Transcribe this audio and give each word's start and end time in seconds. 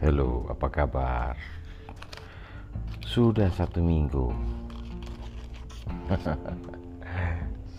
Halo, 0.00 0.48
apa 0.48 0.64
kabar? 0.72 1.36
Sudah 3.04 3.52
satu 3.52 3.84
minggu. 3.84 4.32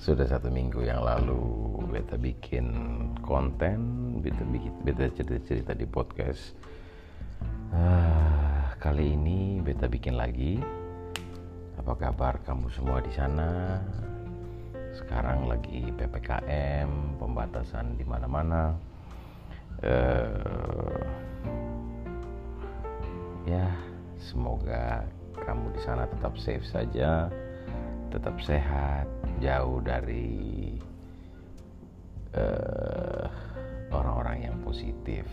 Sudah 0.06 0.30
satu 0.30 0.54
minggu 0.54 0.86
yang 0.86 1.02
lalu 1.02 1.82
beta 1.90 2.22
bikin 2.22 2.70
konten, 3.26 3.82
beta 4.22 4.46
bikin 4.46 4.70
beta 4.86 5.10
cerita-cerita 5.10 5.74
di 5.74 5.90
podcast. 5.90 6.54
Ah, 7.74 8.78
kali 8.78 9.18
ini 9.18 9.58
beta 9.66 9.90
bikin 9.90 10.14
lagi. 10.14 10.62
Apa 11.82 11.98
kabar 11.98 12.38
kamu 12.46 12.70
semua 12.70 13.02
di 13.02 13.10
sana? 13.18 13.82
Sekarang 14.94 15.50
lagi 15.50 15.90
PPKM, 15.90 17.18
pembatasan 17.18 17.98
di 17.98 18.06
mana-mana. 18.06 18.78
Uh, 19.82 21.21
ya 23.52 23.68
semoga 24.16 25.04
kamu 25.44 25.76
di 25.76 25.82
sana 25.84 26.08
tetap 26.08 26.40
safe 26.40 26.64
saja 26.64 27.28
tetap 28.08 28.40
sehat 28.40 29.08
jauh 29.44 29.84
dari 29.84 30.76
uh, 32.36 33.28
orang-orang 33.92 34.52
yang 34.52 34.56
positif. 34.64 35.28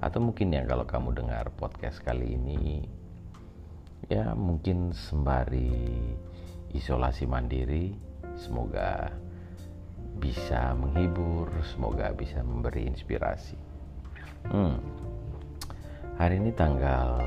Atau 0.00 0.24
mungkin 0.24 0.52
ya 0.52 0.64
kalau 0.68 0.84
kamu 0.84 1.16
dengar 1.16 1.48
podcast 1.56 2.04
kali 2.04 2.36
ini 2.36 2.84
ya 4.08 4.32
mungkin 4.32 4.94
sembari 4.94 6.00
isolasi 6.72 7.26
mandiri 7.26 7.92
semoga 8.38 9.10
bisa 10.20 10.72
menghibur 10.78 11.50
semoga 11.64 12.12
bisa 12.12 12.40
memberi 12.44 12.88
inspirasi. 12.88 13.58
Hmm 14.48 14.80
Hari 16.18 16.42
ini 16.42 16.50
tanggal 16.50 17.22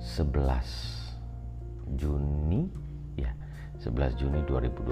11 0.00 2.00
Juni 2.00 2.64
ya, 3.12 3.28
11 3.84 4.16
Juni 4.16 4.40
2021. 4.48 4.88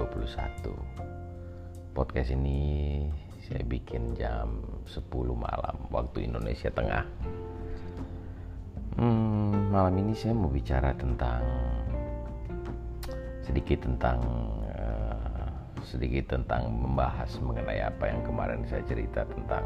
Podcast 1.97 2.29
ini 2.37 2.61
saya 3.41 3.65
bikin 3.65 4.13
jam 4.13 4.61
10 4.85 5.09
malam 5.33 5.89
waktu 5.89 6.29
Indonesia 6.29 6.69
Tengah. 6.69 7.01
Hmm, 9.01 9.73
malam 9.73 9.97
ini 9.97 10.13
saya 10.13 10.37
mau 10.37 10.53
bicara 10.53 10.93
tentang 10.93 11.41
sedikit 13.41 13.89
tentang 13.89 14.21
uh, 14.69 15.49
sedikit 15.81 16.29
tentang 16.29 16.69
membahas 16.69 17.41
mengenai 17.41 17.89
apa 17.89 18.05
yang 18.05 18.21
kemarin 18.21 18.61
saya 18.69 18.85
cerita 18.85 19.25
tentang 19.25 19.65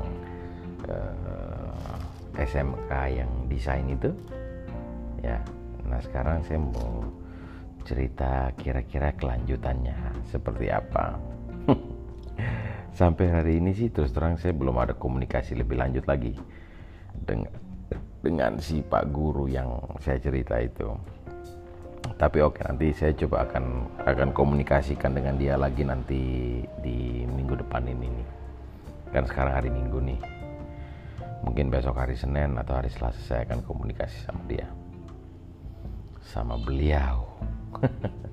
uh, 0.87 1.50
SMK 2.37 2.91
yang 3.11 3.31
desain 3.51 3.87
itu 3.87 4.11
ya. 5.21 5.39
Nah 5.87 5.99
sekarang 5.99 6.43
saya 6.45 6.59
mau 6.61 7.03
cerita 7.83 8.53
kira-kira 8.55 9.11
kelanjutannya 9.17 10.25
seperti 10.29 10.69
apa. 10.69 11.17
Sampai 12.99 13.31
hari 13.31 13.57
ini 13.57 13.71
sih 13.73 13.89
terus 13.89 14.11
terang 14.11 14.37
saya 14.37 14.53
belum 14.53 14.77
ada 14.77 14.93
komunikasi 14.93 15.57
lebih 15.57 15.79
lanjut 15.79 16.05
lagi 16.05 16.35
dengan 17.11 17.51
dengan 18.21 18.51
si 18.61 18.85
Pak 18.85 19.09
Guru 19.09 19.49
yang 19.49 19.97
saya 19.99 20.21
cerita 20.21 20.61
itu. 20.61 20.93
Tapi 22.01 22.37
oke 22.41 22.61
nanti 22.65 22.93
saya 22.93 23.13
coba 23.17 23.49
akan 23.49 23.65
akan 24.05 24.29
komunikasikan 24.33 25.17
dengan 25.17 25.37
dia 25.41 25.57
lagi 25.57 25.81
nanti 25.81 26.21
di 26.85 27.25
minggu 27.25 27.65
depan 27.65 27.89
ini 27.89 28.07
nih. 28.09 28.27
Kan 29.11 29.27
sekarang 29.27 29.53
hari 29.59 29.67
Minggu 29.67 29.99
nih 29.99 30.40
mungkin 31.41 31.73
besok 31.73 31.97
hari 31.97 32.17
Senin 32.17 32.57
atau 32.57 32.77
hari 32.77 32.89
Selasa 32.89 33.21
saya 33.21 33.41
akan 33.49 33.65
komunikasi 33.65 34.17
sama 34.25 34.41
dia. 34.45 34.67
Sama 36.21 36.55
beliau. 36.61 37.27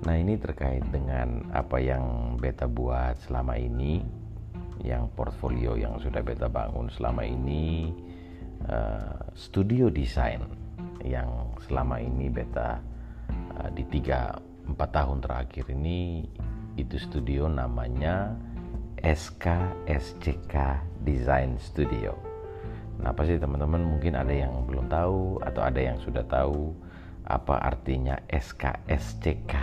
Nah 0.00 0.16
ini 0.16 0.40
terkait 0.40 0.80
dengan 0.88 1.44
apa 1.52 1.76
yang 1.76 2.36
beta 2.40 2.64
buat 2.64 3.20
selama 3.20 3.60
ini 3.60 4.00
yang 4.80 5.12
portfolio 5.12 5.76
yang 5.76 6.00
sudah 6.00 6.24
beta 6.24 6.48
bangun 6.48 6.88
selama 6.88 7.20
ini 7.20 7.92
uh, 8.64 9.28
studio 9.36 9.92
desain 9.92 10.40
yang 11.04 11.52
selama 11.68 12.00
ini 12.00 12.32
beta 12.32 12.80
uh, 13.60 13.68
di 13.76 13.84
tiga 13.92 14.40
empat 14.64 14.88
tahun 14.88 15.20
terakhir 15.20 15.68
ini 15.68 16.24
itu 16.80 16.96
studio 16.96 17.44
namanya 17.44 18.32
SKSCK 19.02 20.54
Design 21.04 21.56
Studio. 21.56 22.12
Kenapa 23.00 23.24
sih 23.24 23.40
teman-teman 23.40 23.80
mungkin 23.80 24.12
ada 24.12 24.32
yang 24.32 24.68
belum 24.68 24.92
tahu 24.92 25.40
atau 25.40 25.62
ada 25.64 25.80
yang 25.80 25.96
sudah 26.04 26.20
tahu 26.28 26.76
apa 27.24 27.56
artinya 27.64 28.20
SKSCK. 28.28 29.54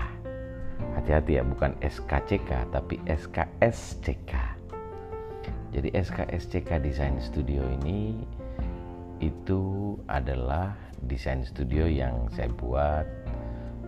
Hati-hati 0.97 1.37
ya 1.37 1.43
bukan 1.45 1.77
SKCK 1.85 2.73
tapi 2.73 2.97
SKSCK. 3.05 4.33
Jadi 5.73 5.89
SKSCK 5.93 6.81
Design 6.81 7.21
Studio 7.21 7.61
ini 7.81 8.25
itu 9.21 9.93
adalah 10.09 10.73
desain 11.05 11.45
studio 11.45 11.85
yang 11.85 12.29
saya 12.33 12.49
buat 12.53 13.05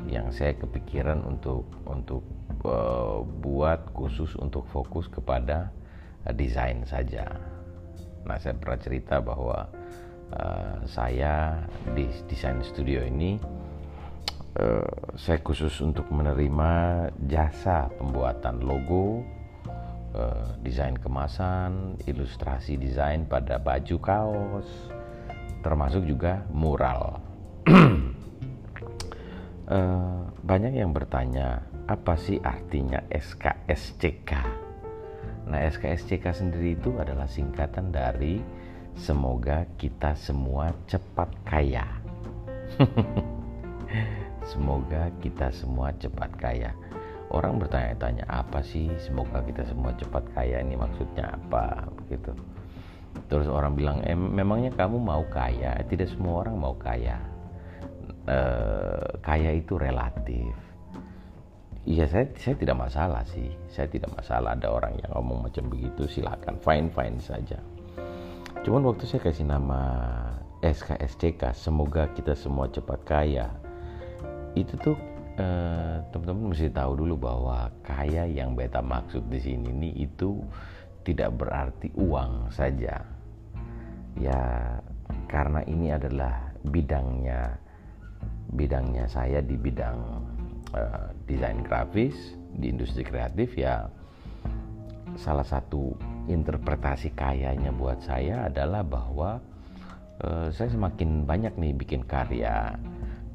yang 0.09 0.29
saya 0.29 0.53
kepikiran 0.57 1.21
untuk 1.25 1.65
untuk 1.85 2.21
uh, 2.65 3.23
buat 3.23 3.91
khusus 3.95 4.35
untuk 4.39 4.67
fokus 4.71 5.07
kepada 5.07 5.71
uh, 6.25 6.33
desain 6.33 6.83
saja. 6.83 7.27
Nah, 8.27 8.37
saya 8.37 8.55
pernah 8.57 8.79
cerita 8.79 9.23
bahwa 9.23 9.67
uh, 10.33 10.77
saya 10.85 11.63
di 11.95 12.05
desain 12.27 12.59
studio 12.61 13.01
ini 13.05 13.39
uh, 14.59 15.15
saya 15.15 15.39
khusus 15.39 15.73
untuk 15.81 16.09
menerima 16.11 16.71
jasa 17.29 17.87
pembuatan 17.95 18.61
logo, 18.63 19.23
uh, 20.15 20.55
desain 20.61 20.97
kemasan, 20.97 21.95
ilustrasi 22.05 22.75
desain 22.75 23.25
pada 23.25 23.57
baju 23.61 23.97
kaos, 24.01 24.67
termasuk 25.63 26.05
juga 26.07 26.43
mural. 26.51 27.21
uh, 29.69 30.23
banyak 30.49 30.73
yang 30.75 30.91
bertanya 30.95 31.68
apa 31.89 32.13
sih 32.13 32.37
artinya 32.37 33.01
SKSCK? 33.09 34.31
Nah, 35.49 35.65
SKSCK 35.65 36.29
sendiri 36.29 36.77
itu 36.77 36.93
adalah 37.01 37.25
singkatan 37.25 37.89
dari 37.89 38.37
semoga 38.93 39.65
kita 39.81 40.13
semua 40.13 40.69
cepat 40.85 41.33
kaya. 41.41 41.89
semoga 44.53 45.09
kita 45.17 45.49
semua 45.49 45.89
cepat 45.97 46.29
kaya. 46.37 46.69
Orang 47.33 47.57
bertanya-tanya 47.57 48.29
apa 48.29 48.61
sih 48.61 48.93
semoga 49.01 49.41
kita 49.41 49.65
semua 49.65 49.89
cepat 49.97 50.29
kaya 50.37 50.61
ini 50.61 50.77
maksudnya 50.77 51.33
apa 51.33 51.89
begitu. 52.05 52.37
Terus 53.25 53.49
orang 53.49 53.73
bilang, 53.73 53.97
eh, 54.05 54.13
memangnya 54.13 54.69
kamu 54.77 55.01
mau 55.01 55.25
kaya? 55.25 55.81
Tidak 55.89 56.05
semua 56.05 56.45
orang 56.45 56.61
mau 56.61 56.77
kaya. 56.77 57.17
E, 58.29 58.37
kaya 59.25 59.57
itu 59.57 59.73
relatif 59.81 60.68
Iya 61.89 62.05
saya 62.05 62.29
saya 62.37 62.53
tidak 62.53 62.77
masalah 62.85 63.25
sih. 63.25 63.49
Saya 63.73 63.89
tidak 63.89 64.13
masalah 64.13 64.53
ada 64.53 64.69
orang 64.69 64.93
yang 65.01 65.09
ngomong 65.17 65.49
macam 65.49 65.73
begitu 65.73 66.05
silakan 66.05 66.61
fine 66.61 66.85
fine 66.93 67.17
saja. 67.17 67.57
Cuman 68.61 68.85
waktu 68.85 69.09
saya 69.09 69.25
kasih 69.25 69.49
nama 69.49 69.81
SKSCK 70.61 71.49
semoga 71.57 72.05
kita 72.13 72.37
semua 72.37 72.69
cepat 72.69 73.01
kaya. 73.09 73.49
Itu 74.53 74.77
tuh 74.77 74.93
eh, 75.41 75.97
teman-teman 76.13 76.53
mesti 76.53 76.69
tahu 76.69 76.93
dulu 76.93 77.25
bahwa 77.25 77.73
kaya 77.81 78.29
yang 78.29 78.53
beta 78.53 78.85
maksud 78.85 79.25
di 79.25 79.41
sini 79.41 79.73
nih 79.73 80.05
itu 80.05 80.45
tidak 81.01 81.41
berarti 81.41 81.89
uang 81.97 82.53
saja. 82.53 83.01
Ya 84.13 84.41
karena 85.25 85.65
ini 85.65 85.89
adalah 85.89 86.53
bidangnya 86.61 87.57
bidangnya 88.53 89.09
saya 89.09 89.41
di 89.41 89.57
bidang 89.57 89.97
uh, 90.75 91.13
desain 91.29 91.61
grafis 91.65 92.15
di 92.57 92.73
industri 92.73 93.05
kreatif 93.05 93.53
ya 93.55 93.87
salah 95.17 95.45
satu 95.45 95.93
interpretasi 96.29 97.13
kayanya 97.17 97.73
buat 97.73 98.01
saya 98.05 98.47
adalah 98.47 98.85
bahwa 98.85 99.41
uh, 100.21 100.47
saya 100.53 100.69
semakin 100.69 101.25
banyak 101.25 101.53
nih 101.57 101.73
bikin 101.73 102.05
karya. 102.05 102.77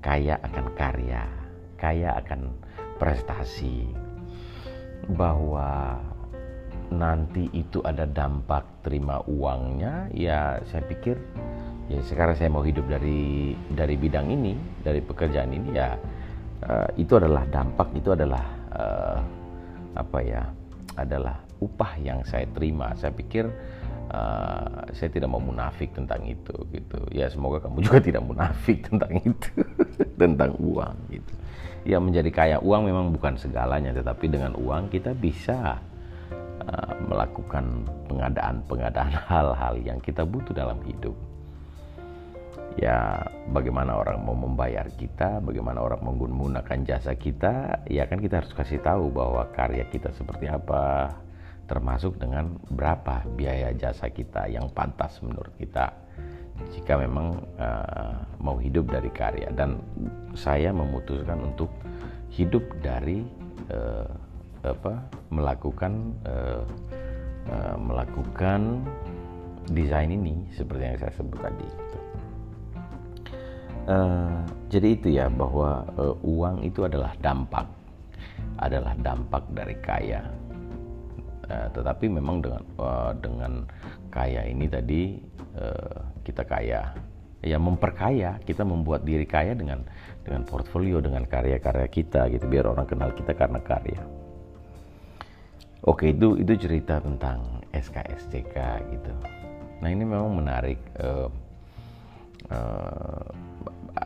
Kaya 0.05 0.37
akan 0.37 0.69
karya 0.77 1.45
kaya 1.85 2.17
akan 2.17 2.57
prestasi. 2.97 3.85
Bahwa 5.13 6.01
nanti 6.89 7.53
itu 7.53 7.85
ada 7.85 8.09
dampak 8.09 8.65
terima 8.81 9.21
uangnya 9.29 10.09
ya 10.13 10.61
saya 10.69 10.85
pikir 10.85 11.17
ya 11.89 12.01
sekarang 12.05 12.37
saya 12.37 12.53
mau 12.53 12.61
hidup 12.61 12.87
dari 12.87 13.57
dari 13.73 13.97
bidang 13.97 14.29
ini 14.31 14.53
dari 14.85 15.01
pekerjaan 15.01 15.53
ini 15.53 15.75
ya 15.75 15.97
uh, 16.63 16.89
itu 16.95 17.19
adalah 17.19 17.43
dampak 17.51 17.89
itu 17.99 18.15
adalah 18.15 18.45
uh, 18.71 19.19
apa 19.95 20.19
ya 20.23 20.43
adalah 20.95 21.43
upah 21.59 21.99
yang 21.99 22.23
saya 22.23 22.47
terima. 22.55 22.95
Saya 22.95 23.11
pikir 23.11 23.51
uh, 24.15 24.87
saya 24.95 25.11
tidak 25.11 25.31
mau 25.31 25.43
munafik 25.43 25.91
tentang 25.95 26.23
itu 26.27 26.55
gitu. 26.71 26.99
Ya 27.11 27.27
semoga 27.27 27.65
kamu 27.65 27.83
juga 27.83 27.99
tidak 27.99 28.23
munafik 28.23 28.87
tentang 28.87 29.19
itu 29.23 29.51
tentang 30.21 30.55
uang 30.61 30.97
gitu. 31.11 31.33
Ya 31.85 32.01
menjadi 32.01 32.31
kaya 32.33 32.57
uang 32.63 32.89
memang 32.89 33.13
bukan 33.13 33.37
segalanya 33.37 33.93
tetapi 33.93 34.31
dengan 34.31 34.57
uang 34.57 34.89
kita 34.89 35.13
bisa 35.13 35.83
uh, 36.65 36.93
melakukan 37.05 37.85
pengadaan-pengadaan 38.09 39.15
hal-hal 39.31 39.75
yang 39.83 39.99
kita 40.01 40.25
butuh 40.25 40.55
dalam 40.57 40.81
hidup 40.87 41.15
ya 42.79 43.23
bagaimana 43.51 43.99
orang 43.99 44.23
mau 44.27 44.35
membayar 44.35 44.87
kita, 44.95 45.39
bagaimana 45.43 45.83
orang 45.83 46.03
menggunakan 46.03 46.79
jasa 46.83 47.15
kita, 47.15 47.87
ya 47.87 48.07
kan 48.11 48.19
kita 48.19 48.43
harus 48.43 48.53
kasih 48.55 48.83
tahu 48.83 49.11
bahwa 49.15 49.47
karya 49.55 49.87
kita 49.91 50.11
seperti 50.15 50.51
apa, 50.51 51.15
termasuk 51.71 52.21
dengan 52.21 52.59
berapa 52.69 53.25
biaya 53.39 53.73
jasa 53.73 54.11
kita 54.13 54.51
yang 54.51 54.69
pantas 54.73 55.19
menurut 55.25 55.53
kita 55.57 56.05
jika 56.71 56.95
memang 56.99 57.43
uh, 57.59 58.15
mau 58.39 58.57
hidup 58.63 58.87
dari 58.87 59.11
karya 59.11 59.51
dan 59.55 59.83
saya 60.39 60.71
memutuskan 60.71 61.43
untuk 61.43 61.71
hidup 62.31 62.63
dari 62.79 63.27
uh, 63.75 64.07
apa 64.65 65.03
melakukan 65.29 66.15
uh, 66.25 66.63
uh, 67.51 67.77
melakukan 67.77 68.81
desain 69.71 70.09
ini 70.09 70.47
seperti 70.55 70.83
yang 70.95 70.99
saya 71.01 71.13
sebut 71.17 71.41
tadi. 71.43 71.69
Uh, 73.85 74.41
jadi 74.73 74.97
itu 74.97 75.09
ya 75.13 75.29
bahwa 75.29 75.85
uh, 76.01 76.17
uang 76.25 76.65
itu 76.65 76.89
adalah 76.89 77.13
dampak, 77.21 77.69
adalah 78.57 78.97
dampak 78.97 79.45
dari 79.53 79.77
kaya. 79.85 80.25
Uh, 81.45 81.69
tetapi 81.77 82.09
memang 82.09 82.41
dengan 82.41 82.63
uh, 82.81 83.13
dengan 83.21 83.69
kaya 84.09 84.49
ini 84.49 84.65
tadi 84.73 85.21
uh, 85.61 86.01
kita 86.25 86.49
kaya, 86.49 86.97
ya 87.45 87.61
memperkaya, 87.61 88.41
kita 88.49 88.65
membuat 88.65 89.05
diri 89.05 89.29
kaya 89.29 89.53
dengan 89.53 89.85
dengan 90.25 90.49
portfolio, 90.49 91.05
dengan 91.05 91.29
karya-karya 91.29 91.85
kita 91.93 92.33
gitu, 92.33 92.49
biar 92.49 92.65
orang 92.65 92.89
kenal 92.89 93.13
kita 93.13 93.37
karena 93.37 93.61
karya. 93.61 94.01
Oke 95.85 96.17
itu 96.17 96.41
itu 96.41 96.57
cerita 96.57 97.05
tentang 97.05 97.61
SKSCK 97.77 98.57
gitu. 98.97 99.13
Nah 99.85 99.89
ini 99.93 100.09
memang 100.09 100.41
menarik. 100.41 100.81
Uh, 100.97 101.29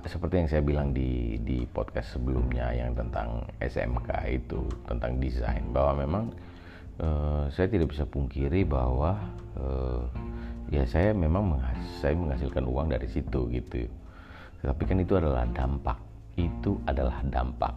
seperti 0.04 0.34
yang 0.44 0.48
saya 0.48 0.62
bilang 0.64 0.88
di 0.92 1.40
di 1.40 1.64
podcast 1.64 2.16
sebelumnya 2.16 2.72
yang 2.76 2.92
tentang 2.92 3.48
SMK 3.56 4.10
itu 4.28 4.60
tentang 4.84 5.16
desain 5.16 5.64
bahwa 5.72 5.92
memang 6.04 6.24
uh, 7.00 7.48
saya 7.48 7.72
tidak 7.72 7.96
bisa 7.96 8.04
pungkiri 8.04 8.68
bahwa 8.68 9.16
uh, 9.56 10.04
ya 10.68 10.84
saya 10.84 11.16
memang 11.16 11.56
menghas 11.56 11.80
saya 12.04 12.12
menghasilkan 12.12 12.68
uang 12.68 12.92
dari 12.92 13.08
situ 13.08 13.48
gitu. 13.48 13.88
Tapi 14.60 14.82
kan 14.84 15.00
itu 15.00 15.16
adalah 15.16 15.48
dampak. 15.56 15.96
Itu 16.36 16.76
adalah 16.84 17.24
dampak. 17.24 17.74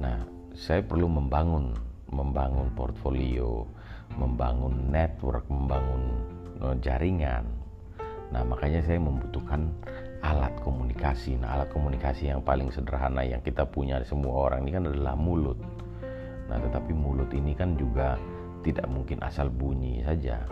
Nah 0.00 0.24
saya 0.56 0.80
perlu 0.80 1.04
membangun 1.04 1.76
membangun 2.08 2.72
portfolio 2.72 3.68
membangun 4.16 4.88
network 4.88 5.44
membangun 5.52 6.02
uh, 6.64 6.76
jaringan. 6.80 7.44
Nah 8.32 8.40
makanya 8.46 8.80
saya 8.88 8.96
membutuhkan 8.96 9.68
alat 10.26 10.54
komunikasi. 10.62 11.38
Nah, 11.38 11.54
alat 11.54 11.70
komunikasi 11.70 12.34
yang 12.34 12.42
paling 12.42 12.74
sederhana 12.74 13.22
yang 13.22 13.38
kita 13.46 13.62
punya 13.62 14.02
semua 14.02 14.50
orang 14.50 14.66
ini 14.66 14.70
kan 14.74 14.84
adalah 14.90 15.14
mulut. 15.14 15.58
Nah, 16.50 16.58
tetapi 16.58 16.90
mulut 16.90 17.30
ini 17.30 17.54
kan 17.54 17.78
juga 17.78 18.18
tidak 18.66 18.86
mungkin 18.90 19.22
asal 19.22 19.46
bunyi 19.46 20.02
saja. 20.02 20.42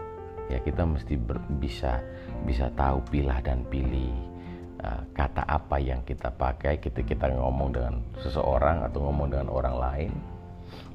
Ya, 0.46 0.58
kita 0.62 0.86
mesti 0.86 1.18
ber, 1.18 1.40
bisa 1.58 1.98
bisa 2.44 2.70
tahu 2.76 3.00
pilah 3.08 3.40
dan 3.40 3.64
pilih 3.66 4.12
uh, 4.84 5.02
kata 5.16 5.42
apa 5.48 5.80
yang 5.80 6.04
kita 6.06 6.30
pakai 6.30 6.78
ketika 6.78 7.16
kita 7.16 7.26
ngomong 7.34 7.74
dengan 7.74 7.94
seseorang 8.20 8.84
atau 8.86 9.08
ngomong 9.08 9.32
dengan 9.32 9.48
orang 9.50 9.76
lain, 9.80 10.12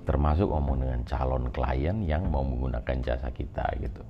termasuk 0.06 0.48
ngomong 0.48 0.86
dengan 0.86 1.02
calon 1.04 1.50
klien 1.50 1.98
yang 2.06 2.30
mau 2.30 2.46
menggunakan 2.46 2.98
jasa 3.02 3.34
kita 3.34 3.66
gitu 3.82 4.06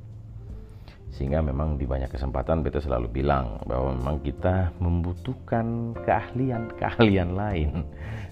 sehingga 1.13 1.41
memang 1.41 1.75
di 1.75 1.89
banyak 1.89 2.13
kesempatan 2.13 2.61
beta 2.61 2.79
selalu 2.79 3.09
bilang 3.21 3.59
bahwa 3.65 3.95
memang 3.97 4.17
kita 4.21 4.71
membutuhkan 4.77 5.97
keahlian-keahlian 6.05 7.33
lain 7.33 7.83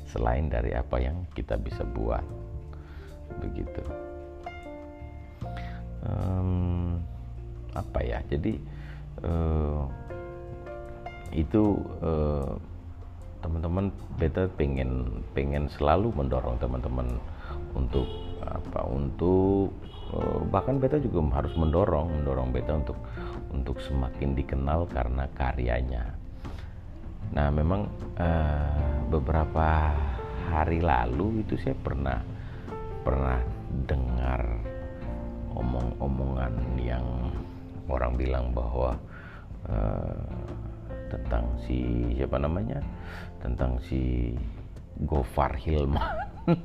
selain 0.07 0.47
dari 0.47 0.71
apa 0.77 0.97
yang 1.01 1.25
kita 1.33 1.57
bisa 1.57 1.83
buat. 1.83 2.23
Begitu. 3.41 3.83
Um, 6.05 7.01
apa 7.75 7.99
ya? 8.05 8.21
Jadi 8.29 8.55
uh, 9.25 9.83
itu 11.35 11.75
uh, 12.01 12.55
teman-teman 13.43 13.93
beta 14.17 14.49
pengen 14.57 15.21
pengen 15.35 15.69
selalu 15.77 16.09
mendorong 16.15 16.57
teman-teman 16.57 17.19
untuk 17.77 18.07
apa 18.47 18.81
untuk 18.87 19.75
bahkan 20.47 20.79
beta 20.79 20.97
juga 20.97 21.19
harus 21.43 21.53
mendorong 21.59 22.23
mendorong 22.23 22.49
beta 22.55 22.79
untuk 22.79 22.97
untuk 23.51 23.77
semakin 23.83 24.35
dikenal 24.35 24.87
karena 24.87 25.27
karyanya. 25.35 26.15
Nah 27.35 27.51
memang 27.51 27.91
uh, 28.15 29.03
beberapa 29.11 29.91
hari 30.47 30.79
lalu 30.79 31.43
itu 31.43 31.59
saya 31.59 31.75
pernah 31.75 32.23
pernah 33.03 33.39
dengar 33.87 34.41
omong-omongan 35.51 36.53
yang 36.79 37.05
orang 37.91 38.15
bilang 38.15 38.45
bahwa 38.55 38.95
uh, 39.67 40.23
tentang 41.11 41.47
si 41.67 42.11
siapa 42.15 42.39
namanya? 42.39 42.79
Tentang 43.43 43.79
si 43.83 44.31
Gofar 45.03 45.55
Hilman 45.55 46.03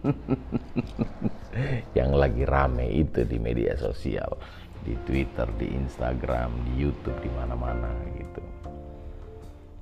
yang 1.99 2.15
lagi 2.15 2.47
rame 2.47 2.87
itu 2.91 3.27
di 3.27 3.39
media 3.43 3.75
sosial 3.75 4.39
di 4.83 4.99
Twitter, 5.07 5.47
di 5.59 5.71
Instagram, 5.79 6.51
di 6.67 6.83
YouTube, 6.83 7.19
di 7.23 7.31
mana-mana 7.31 7.91
gitu. 8.19 8.43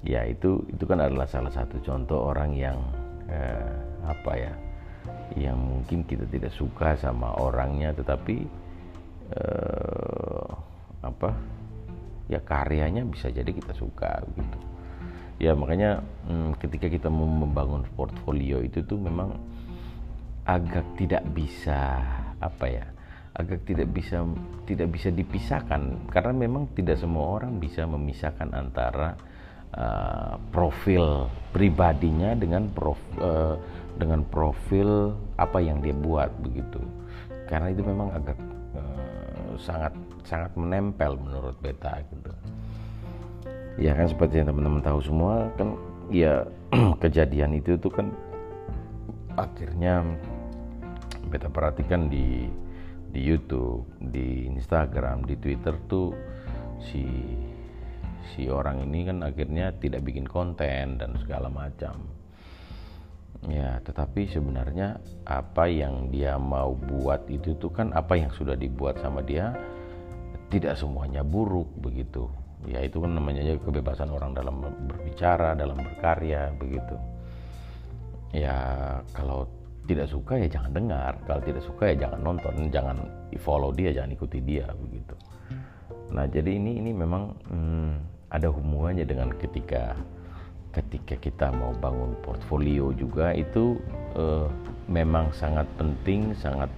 Ya 0.05 0.25
itu 0.29 0.65
itu 0.69 0.85
kan 0.85 1.01
adalah 1.01 1.29
salah 1.29 1.53
satu 1.53 1.81
contoh 1.81 2.33
orang 2.33 2.57
yang 2.57 2.79
eh, 3.29 3.73
apa 4.05 4.33
ya, 4.37 4.53
yang 5.37 5.57
mungkin 5.57 6.05
kita 6.05 6.25
tidak 6.29 6.53
suka 6.53 6.97
sama 6.97 7.33
orangnya, 7.37 7.93
tetapi 7.97 8.45
eh, 9.37 10.49
apa 11.01 11.33
ya 12.29 12.41
karyanya 12.45 13.09
bisa 13.09 13.33
jadi 13.33 13.49
kita 13.49 13.73
suka 13.77 14.21
gitu. 14.37 14.59
Ya 15.41 15.57
makanya 15.57 16.05
hmm, 16.29 16.61
ketika 16.61 16.93
kita 16.93 17.09
membangun 17.09 17.89
portfolio 17.97 18.61
itu 18.61 18.85
tuh 18.85 19.01
memang 19.01 19.33
agak 20.51 20.83
tidak 20.99 21.23
bisa 21.31 22.03
apa 22.43 22.67
ya 22.67 22.87
agak 23.39 23.63
tidak 23.65 23.89
bisa 23.95 24.27
tidak 24.67 24.89
bisa 24.91 25.09
dipisahkan. 25.15 26.11
Karena 26.11 26.33
memang 26.35 26.69
tidak 26.75 26.99
semua 26.99 27.41
orang 27.41 27.63
bisa 27.63 27.87
memisahkan 27.87 28.51
antara 28.51 29.15
uh, 29.75 30.35
profil 30.51 31.31
pribadinya 31.55 32.35
dengan 32.35 32.67
prof, 32.75 32.99
uh, 33.23 33.55
dengan 33.97 34.27
profil 34.27 35.15
apa 35.39 35.59
yang 35.63 35.79
dia 35.79 35.95
buat 35.95 36.31
begitu. 36.43 36.83
Karena 37.47 37.71
itu 37.71 37.83
memang 37.87 38.11
agak 38.15 38.39
uh, 38.77 39.55
sangat 39.59 39.95
sangat 40.27 40.53
menempel 40.59 41.17
menurut 41.19 41.57
beta 41.63 42.03
gitu. 42.11 42.33
Ya 43.81 43.97
kan 43.97 44.11
seperti 44.11 44.43
yang 44.43 44.53
teman-teman 44.53 44.83
tahu 44.85 45.01
semua 45.01 45.49
kan 45.57 45.79
ya 46.11 46.45
kejadian 47.03 47.57
itu 47.57 47.79
tuh 47.81 47.89
kan 47.89 48.13
akhirnya 49.39 50.05
beta 51.31 51.49
perhatikan 51.49 52.11
di 52.11 52.51
di 53.11 53.21
YouTube, 53.23 53.87
di 53.99 54.47
Instagram, 54.47 55.27
di 55.27 55.35
Twitter 55.39 55.75
tuh 55.91 56.15
si 56.79 57.07
si 58.35 58.47
orang 58.47 58.87
ini 58.87 59.11
kan 59.11 59.27
akhirnya 59.27 59.75
tidak 59.79 60.07
bikin 60.07 60.27
konten 60.27 60.99
dan 60.99 61.19
segala 61.19 61.51
macam. 61.51 62.07
Ya, 63.49 63.81
tetapi 63.81 64.29
sebenarnya 64.29 65.01
apa 65.25 65.65
yang 65.65 66.13
dia 66.13 66.37
mau 66.37 66.77
buat 66.77 67.25
itu 67.33 67.57
tuh 67.57 67.73
kan 67.73 67.89
apa 67.97 68.21
yang 68.21 68.29
sudah 68.37 68.53
dibuat 68.53 69.01
sama 69.01 69.25
dia 69.25 69.57
tidak 70.53 70.77
semuanya 70.77 71.25
buruk 71.25 71.73
begitu. 71.81 72.29
Ya 72.69 72.85
itu 72.85 73.01
kan 73.01 73.17
namanya 73.17 73.57
kebebasan 73.57 74.13
orang 74.13 74.37
dalam 74.37 74.61
berbicara, 74.61 75.57
dalam 75.57 75.81
berkarya 75.81 76.53
begitu. 76.61 76.97
Ya 78.37 79.01
kalau 79.17 79.49
tidak 79.91 80.07
suka 80.07 80.39
ya 80.39 80.47
jangan 80.47 80.71
dengar. 80.71 81.13
Kalau 81.27 81.43
tidak 81.43 81.63
suka 81.67 81.91
ya 81.91 82.07
jangan 82.07 82.21
nonton 82.23 82.55
jangan 82.71 82.97
follow 83.43 83.75
dia 83.75 83.91
jangan 83.91 84.15
ikuti 84.15 84.39
dia 84.39 84.71
begitu. 84.79 85.15
Nah 86.15 86.31
jadi 86.31 86.55
ini 86.55 86.79
ini 86.79 86.95
memang 86.95 87.35
hmm, 87.51 87.93
ada 88.31 88.47
hubungannya 88.55 89.03
dengan 89.03 89.35
ketika 89.35 89.99
ketika 90.71 91.19
kita 91.19 91.51
mau 91.51 91.75
bangun 91.75 92.15
portfolio 92.23 92.95
juga 92.95 93.35
itu 93.35 93.75
uh, 94.15 94.47
memang 94.87 95.35
sangat 95.35 95.67
penting 95.75 96.31
sangat 96.39 96.71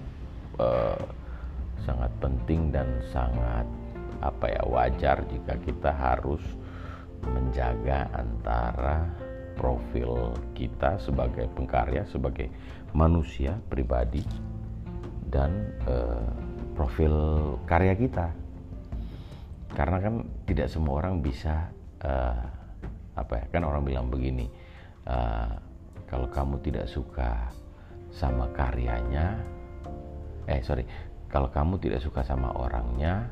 uh, 0.57 0.97
sangat 1.85 2.09
penting 2.17 2.73
dan 2.73 2.89
sangat 3.13 3.69
apa 4.25 4.49
ya 4.49 4.63
wajar 4.65 5.21
jika 5.29 5.53
kita 5.61 5.93
harus 5.93 6.41
menjaga 7.21 8.09
antara 8.17 9.05
profil 9.53 10.33
kita 10.57 10.97
sebagai 10.97 11.45
pengkarya 11.53 12.01
sebagai 12.09 12.49
manusia 12.93 13.57
pribadi 13.67 14.21
dan 15.29 15.73
uh, 15.89 16.29
profil 16.77 17.13
karya 17.65 17.97
kita. 17.97 18.29
Karena 19.73 19.97
kan 19.97 20.21
tidak 20.45 20.69
semua 20.69 21.01
orang 21.01 21.25
bisa 21.25 21.73
uh, 22.05 22.45
apa 23.13 23.33
ya 23.41 23.45
kan 23.53 23.61
orang 23.65 23.85
bilang 23.85 24.09
begini 24.09 24.49
uh, 25.05 25.53
kalau 26.09 26.29
kamu 26.29 26.61
tidak 26.65 26.85
suka 26.89 27.49
sama 28.13 28.49
karyanya 28.53 29.37
eh 30.49 30.61
sorry 30.65 30.85
kalau 31.29 31.49
kamu 31.49 31.77
tidak 31.81 32.01
suka 32.01 32.21
sama 32.25 32.53
orangnya 32.57 33.29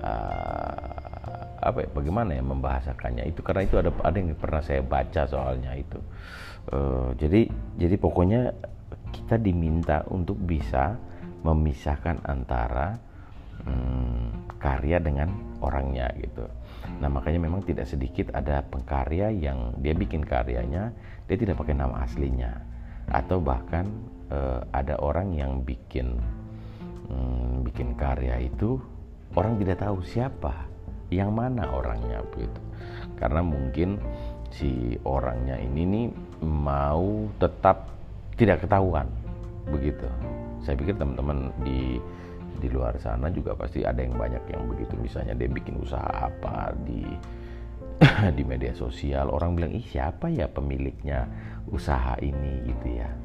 uh, 0.00 0.81
apa 1.62 1.86
ya, 1.86 1.88
bagaimana 1.94 2.34
ya 2.34 2.42
membahasakannya 2.42 3.30
itu? 3.30 3.40
Karena 3.40 3.62
itu 3.62 3.78
ada 3.78 3.90
ada 4.02 4.16
yang 4.18 4.34
pernah 4.34 4.62
saya 4.62 4.82
baca 4.82 5.22
soalnya 5.30 5.72
itu. 5.78 5.98
Uh, 6.70 7.14
jadi 7.18 7.46
jadi 7.78 7.94
pokoknya 7.98 8.50
kita 9.14 9.38
diminta 9.38 10.02
untuk 10.10 10.38
bisa 10.42 10.98
memisahkan 11.42 12.22
antara 12.26 12.98
hmm, 13.66 14.58
karya 14.58 14.98
dengan 14.98 15.30
orangnya 15.62 16.10
gitu. 16.18 16.46
Nah 16.98 17.10
makanya 17.10 17.38
memang 17.42 17.62
tidak 17.62 17.86
sedikit 17.86 18.34
ada 18.34 18.62
pengkarya 18.66 19.30
yang 19.30 19.74
dia 19.78 19.94
bikin 19.94 20.22
karyanya 20.22 20.90
dia 21.26 21.36
tidak 21.38 21.58
pakai 21.62 21.78
nama 21.78 22.02
aslinya. 22.02 22.62
Atau 23.10 23.42
bahkan 23.42 23.90
uh, 24.30 24.62
ada 24.70 24.98
orang 25.02 25.34
yang 25.34 25.62
bikin 25.66 26.18
hmm, 27.10 27.66
bikin 27.66 27.94
karya 27.98 28.38
itu 28.46 28.78
orang 29.34 29.58
tidak 29.58 29.82
tahu 29.82 29.98
siapa 30.06 30.71
yang 31.12 31.36
mana 31.36 31.68
orangnya 31.68 32.24
begitu. 32.32 32.60
Karena 33.20 33.44
mungkin 33.44 34.00
si 34.52 34.96
orangnya 35.04 35.60
ini 35.60 35.82
nih 35.84 36.06
mau 36.44 37.28
tetap 37.36 37.92
tidak 38.40 38.64
ketahuan 38.64 39.06
begitu. 39.68 40.08
Saya 40.64 40.74
pikir 40.74 40.96
teman-teman 40.96 41.52
di 41.62 42.00
di 42.62 42.68
luar 42.70 42.94
sana 43.02 43.26
juga 43.32 43.58
pasti 43.58 43.82
ada 43.82 44.00
yang 44.02 44.16
banyak 44.16 44.42
yang 44.50 44.64
begitu. 44.66 44.96
Misalnya 44.98 45.36
dia 45.36 45.50
bikin 45.50 45.78
usaha 45.78 46.32
apa 46.32 46.72
di 46.82 47.04
di 48.36 48.42
media 48.42 48.74
sosial 48.74 49.30
orang 49.30 49.54
bilang 49.54 49.72
ih 49.76 49.84
siapa 49.84 50.32
ya 50.32 50.50
pemiliknya 50.50 51.28
usaha 51.70 52.18
ini? 52.18 52.66
Gitu 52.66 52.98
ya 52.98 53.21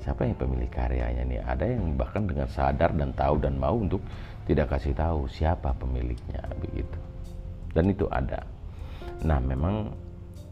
siapa 0.00 0.24
yang 0.24 0.36
pemilik 0.36 0.70
karyanya 0.72 1.24
nih? 1.28 1.40
Ada 1.44 1.64
yang 1.76 1.96
bahkan 1.96 2.24
dengan 2.24 2.48
sadar 2.48 2.92
dan 2.96 3.12
tahu 3.12 3.36
dan 3.40 3.60
mau 3.60 3.76
untuk 3.76 4.00
tidak 4.48 4.72
kasih 4.76 4.96
tahu 4.96 5.28
siapa 5.28 5.76
pemiliknya 5.76 6.42
begitu. 6.58 6.98
Dan 7.70 7.92
itu 7.92 8.08
ada. 8.10 8.42
Nah 9.22 9.38
memang 9.38 9.92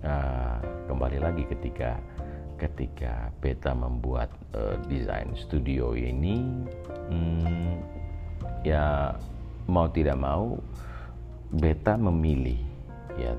uh, 0.05 0.59
kembali 0.87 1.19
lagi 1.19 1.43
ketika 1.49 1.99
ketika 2.59 3.31
beta 3.38 3.71
membuat 3.71 4.28
uh, 4.55 4.75
desain 4.90 5.31
studio 5.38 5.95
ini 5.95 6.43
hmm, 7.09 7.78
ya 8.67 9.14
mau 9.71 9.87
tidak 9.90 10.19
mau 10.19 10.59
beta 11.55 11.95
memilih 11.95 12.59
ya 13.17 13.35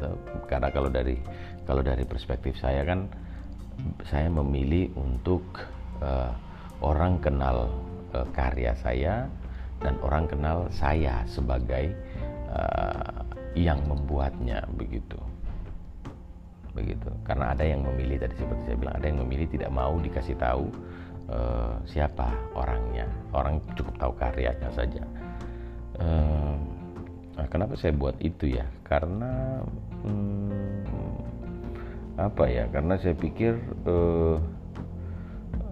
karena 0.47 0.71
kalau 0.71 0.89
dari 0.89 1.19
kalau 1.67 1.83
dari 1.83 2.03
perspektif 2.07 2.57
saya 2.57 2.83
kan 2.87 3.11
saya 4.07 4.27
memilih 4.27 4.91
untuk 4.99 5.43
uh, 6.03 6.31
orang 6.79 7.19
kenal 7.19 7.71
uh, 8.15 8.27
karya 8.35 8.75
saya 8.79 9.27
dan 9.79 9.95
orang 10.03 10.27
kenal 10.27 10.67
saya 10.75 11.23
sebagai 11.27 11.95
uh, 12.51 13.23
yang 13.55 13.79
membuatnya 13.87 14.63
begitu. 14.75 15.17
Begitu. 16.75 17.09
Karena 17.25 17.55
ada 17.55 17.65
yang 17.65 17.83
memilih 17.83 18.21
tadi 18.21 18.35
seperti 18.37 18.61
saya 18.69 18.77
bilang 18.77 18.95
ada 18.95 19.05
yang 19.09 19.19
memilih 19.25 19.47
tidak 19.49 19.71
mau 19.73 19.97
dikasih 19.97 20.35
tahu 20.37 20.69
uh, 21.31 21.75
siapa 21.87 22.29
orangnya. 22.53 23.07
Orang 23.33 23.63
cukup 23.73 23.95
tahu 23.97 24.13
karyanya 24.19 24.69
saja. 24.75 25.03
Uh, 25.99 26.55
nah, 27.35 27.47
kenapa 27.51 27.75
saya 27.75 27.91
buat 27.95 28.15
itu 28.23 28.55
ya? 28.55 28.67
Karena 28.85 29.63
hmm, 30.05 30.79
apa 32.19 32.43
ya? 32.47 32.67
Karena 32.69 32.95
saya 32.99 33.15
pikir 33.17 33.57
uh, 33.87 34.37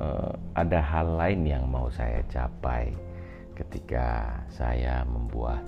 uh, 0.01 0.33
ada 0.57 0.79
hal 0.81 1.17
lain 1.17 1.41
yang 1.45 1.63
mau 1.69 1.89
saya 1.93 2.21
capai 2.29 2.93
ketika 3.57 4.37
saya 4.53 5.01
membuat 5.09 5.65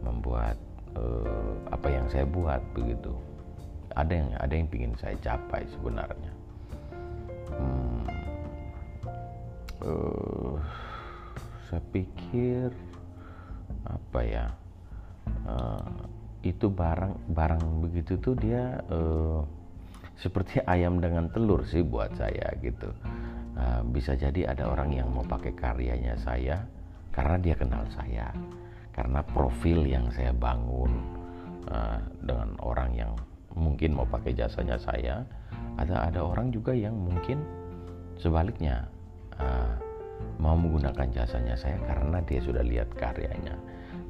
membuat 0.00 0.56
uh, 0.96 1.52
apa 1.68 1.88
yang 1.92 2.06
saya 2.08 2.24
buat 2.24 2.60
begitu. 2.72 3.12
Ada 3.94 4.12
yang 4.12 4.30
ada 4.38 4.52
yang 4.54 4.68
ingin 4.70 4.94
saya 4.96 5.16
capai 5.20 5.66
sebenarnya. 5.68 6.32
Hmm, 7.50 8.06
uh, 9.84 10.56
saya 11.68 11.82
pikir 11.90 12.70
apa 13.86 14.20
ya 14.22 14.46
uh, 15.46 15.84
itu 16.40 16.72
barang 16.72 17.36
barang 17.36 17.64
begitu 17.84 18.16
tuh 18.16 18.34
dia 18.38 18.80
uh, 18.88 19.44
seperti 20.20 20.60
ayam 20.68 21.00
dengan 21.00 21.28
telur 21.32 21.64
sih 21.64 21.84
buat 21.84 22.12
saya 22.16 22.52
gitu 22.60 22.92
uh, 23.60 23.80
bisa 23.92 24.16
jadi 24.16 24.56
ada 24.56 24.72
orang 24.72 24.96
yang 24.96 25.08
mau 25.12 25.22
pakai 25.22 25.52
karyanya 25.52 26.16
saya 26.16 26.64
karena 27.12 27.36
dia 27.36 27.54
kenal 27.54 27.84
saya 27.92 28.32
karena 28.96 29.20
profil 29.22 29.84
yang 29.84 30.08
saya 30.10 30.32
bangun 30.32 30.90
uh, 31.68 32.00
dengan 32.24 32.56
orang 32.64 32.90
yang 32.96 33.12
mungkin 33.52 33.98
mau 33.98 34.06
pakai 34.08 34.32
jasanya 34.32 34.80
saya 34.80 35.22
ada 35.76 36.08
ada 36.08 36.20
orang 36.24 36.50
juga 36.50 36.72
yang 36.72 36.96
mungkin 36.96 37.44
sebaliknya 38.16 38.88
uh, 39.36 39.74
mau 40.40 40.56
menggunakan 40.56 41.08
jasanya 41.12 41.56
saya 41.56 41.76
karena 41.88 42.20
dia 42.24 42.40
sudah 42.44 42.64
lihat 42.64 42.88
karyanya. 42.96 43.56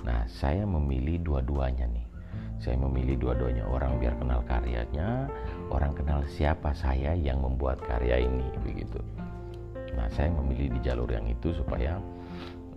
Nah 0.02 0.26
saya 0.26 0.66
memilih 0.66 1.22
dua-duanya 1.22 1.86
nih. 1.90 2.06
Saya 2.60 2.76
memilih 2.76 3.16
dua-duanya 3.16 3.64
orang 3.64 3.96
biar 4.02 4.14
kenal 4.20 4.44
karyanya 4.44 5.30
orang 5.72 5.96
kenal 5.96 6.20
siapa 6.28 6.76
saya 6.76 7.16
yang 7.16 7.40
membuat 7.40 7.80
karya 7.80 8.26
ini 8.26 8.44
begitu 8.60 9.00
nah 9.94 10.06
saya 10.12 10.30
memilih 10.30 10.70
di 10.76 10.80
jalur 10.82 11.10
yang 11.10 11.26
itu 11.26 11.54
supaya 11.54 11.98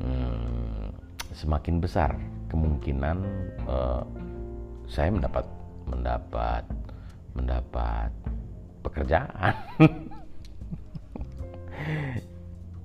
hmm, 0.01 0.93
semakin 1.33 1.81
besar 1.81 2.13
kemungkinan 2.49 3.17
uh, 3.65 4.05
saya 4.85 5.09
mendapat 5.09 5.45
mendapat 5.89 6.63
mendapat 7.33 8.11
pekerjaan 8.85 9.53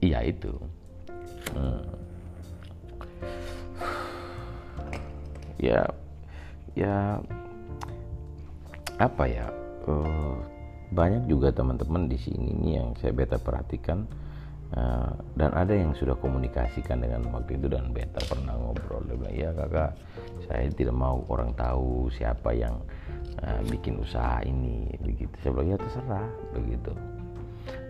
iya 0.06 0.24
itu 0.24 0.54
hmm. 1.52 1.84
ya 5.58 5.82
ya 6.78 7.18
apa 8.98 9.24
ya 9.26 9.46
uh, 9.86 10.38
banyak 10.92 11.28
juga 11.28 11.52
teman-teman 11.52 12.08
di 12.08 12.16
sini 12.16 12.54
nih 12.56 12.72
yang 12.80 12.88
saya 12.98 13.12
beta 13.12 13.36
perhatikan 13.36 14.08
Uh, 14.68 15.16
dan 15.32 15.56
ada 15.56 15.72
yang 15.72 15.96
sudah 15.96 16.12
komunikasikan 16.20 17.00
dengan 17.00 17.24
waktu 17.32 17.56
itu 17.56 17.72
dan 17.72 17.88
beta 17.88 18.20
pernah 18.28 18.52
ngobrol. 18.52 19.00
Dia 19.08 19.16
bilang 19.16 19.32
ya 19.32 19.50
kakak 19.56 19.96
saya 20.44 20.68
tidak 20.68 20.92
mau 20.92 21.24
orang 21.32 21.56
tahu 21.56 22.12
siapa 22.12 22.52
yang 22.52 22.76
uh, 23.40 23.64
bikin 23.72 23.96
usaha 23.96 24.44
ini 24.44 24.92
begitu. 25.00 25.32
Saya 25.40 25.56
bilang 25.56 25.72
ya 25.72 25.78
terserah 25.80 26.28
begitu. 26.52 26.92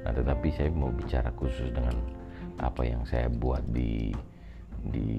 Nah 0.07 0.12
tetapi 0.14 0.49
saya 0.55 0.71
mau 0.71 0.95
bicara 0.95 1.35
khusus 1.35 1.67
dengan 1.75 1.99
apa 2.62 2.87
yang 2.87 3.02
saya 3.11 3.26
buat 3.26 3.67
di 3.75 4.14
di 4.95 5.11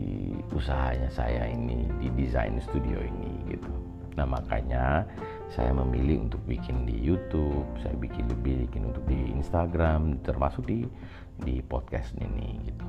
usahanya 0.56 1.12
saya 1.12 1.44
ini 1.44 1.92
di 2.00 2.08
desain 2.16 2.56
studio 2.64 3.04
ini 3.04 3.36
gitu. 3.52 3.74
Nah 4.16 4.24
makanya 4.24 5.04
saya 5.50 5.74
memilih 5.74 6.30
untuk 6.30 6.42
bikin 6.46 6.86
di 6.86 6.94
YouTube 6.94 7.66
saya 7.82 7.98
bikin 7.98 8.30
lebih 8.30 8.70
bikin 8.70 8.94
untuk 8.94 9.02
di 9.10 9.18
Instagram 9.34 10.22
termasuk 10.22 10.66
di 10.70 10.86
di 11.42 11.64
podcast 11.66 12.14
ini 12.22 12.60
gitu. 12.70 12.86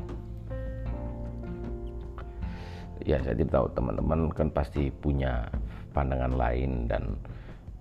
Ya 3.09 3.17
saya 3.25 3.33
tidak 3.33 3.57
tahu 3.57 3.67
teman-teman 3.73 4.29
kan 4.37 4.53
pasti 4.53 4.93
punya 4.93 5.49
pandangan 5.97 6.37
lain 6.37 6.85
dan 6.85 7.17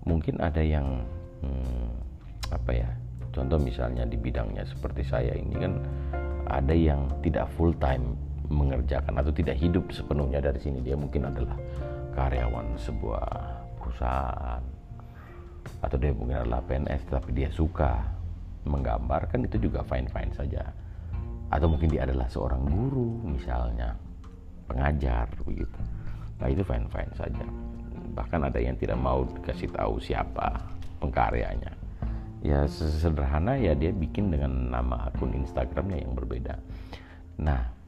mungkin 0.08 0.40
ada 0.40 0.64
yang 0.64 1.04
hmm, 1.44 1.92
apa 2.56 2.72
ya 2.72 2.88
contoh 3.36 3.60
misalnya 3.60 4.08
di 4.08 4.16
bidangnya 4.16 4.64
seperti 4.64 5.04
saya 5.04 5.36
ini 5.36 5.60
kan 5.60 5.76
ada 6.48 6.72
yang 6.72 7.04
tidak 7.20 7.52
full 7.52 7.76
time 7.76 8.16
mengerjakan 8.50 9.20
atau 9.20 9.30
tidak 9.30 9.60
hidup 9.60 9.86
sepenuhnya 9.92 10.40
dari 10.40 10.58
sini. 10.58 10.80
Dia 10.80 10.96
mungkin 10.98 11.28
adalah 11.28 11.54
karyawan 12.16 12.74
sebuah 12.80 13.59
perusahaan. 13.90 14.62
Atau 15.82 15.98
dia 15.98 16.14
mungkin 16.14 16.46
adalah 16.46 16.62
PNS 16.62 17.10
tapi 17.10 17.34
dia 17.34 17.50
suka 17.50 17.98
menggambar 18.62 19.26
kan 19.26 19.42
itu 19.42 19.58
juga 19.58 19.82
fine 19.82 20.06
fine 20.06 20.30
saja. 20.30 20.62
Atau 21.50 21.66
mungkin 21.66 21.90
dia 21.90 22.06
adalah 22.06 22.30
seorang 22.30 22.62
guru 22.62 23.26
misalnya 23.26 23.98
pengajar 24.70 25.26
begitu. 25.42 25.80
Nah 26.38 26.46
itu 26.46 26.62
fine 26.62 26.86
fine 26.86 27.12
saja. 27.18 27.46
Bahkan 28.14 28.40
ada 28.46 28.58
yang 28.62 28.78
tidak 28.78 28.96
mau 29.02 29.26
dikasih 29.26 29.68
tahu 29.74 29.98
siapa 29.98 30.54
pengkaryanya. 31.02 31.74
Ya 32.40 32.64
sederhana 32.70 33.58
ya 33.58 33.76
dia 33.76 33.92
bikin 33.92 34.32
dengan 34.32 34.72
nama 34.72 35.12
akun 35.12 35.34
Instagramnya 35.34 36.00
yang 36.06 36.16
berbeda. 36.16 36.56
Nah 37.42 37.80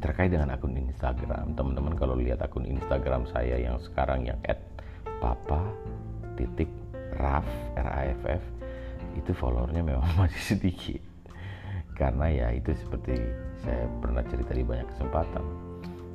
terkait 0.00 0.28
dengan 0.28 0.52
akun 0.52 0.76
Instagram 0.76 1.56
teman-teman 1.56 1.96
kalau 1.96 2.16
lihat 2.16 2.44
akun 2.44 2.68
Instagram 2.68 3.24
saya 3.32 3.56
yang 3.56 3.80
sekarang 3.80 4.28
yang 4.28 4.38
at 4.44 4.60
papa 5.22 5.60
titik 6.36 6.68
raf 7.16 7.46
raff 7.76 8.44
itu 9.16 9.32
followernya 9.32 9.82
memang 9.82 10.04
masih 10.20 10.56
sedikit. 10.56 11.02
Karena 11.96 12.28
ya 12.28 12.52
itu 12.52 12.76
seperti 12.76 13.16
saya 13.64 13.88
pernah 14.04 14.20
cerita 14.28 14.52
di 14.52 14.60
banyak 14.60 14.84
kesempatan 14.92 15.44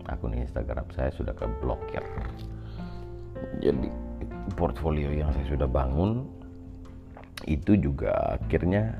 akun 0.10 0.34
Instagram 0.38 0.86
saya 0.94 1.10
sudah 1.14 1.34
ke 1.34 1.46
blokir 1.62 2.02
jadi 3.62 3.90
portfolio 4.58 5.10
yang 5.14 5.30
saya 5.34 5.46
sudah 5.50 5.70
bangun 5.70 6.26
itu 7.50 7.74
juga 7.78 8.38
akhirnya 8.38 8.98